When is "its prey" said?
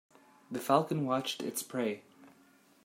1.43-2.01